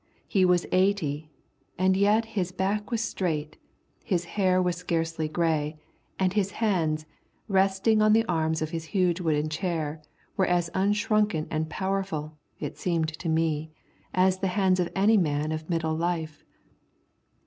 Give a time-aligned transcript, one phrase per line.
[0.27, 1.29] He was eighty,
[1.77, 3.55] and yet his back was straight,
[4.03, 5.77] his hair was scarcely grey,
[6.17, 7.05] and his hands,
[7.47, 10.01] resting on the arms of his huge wooden chair,
[10.35, 13.69] were as unshrunken and powerful, it seemed to me,
[14.11, 16.43] as the hands of any man of middle life.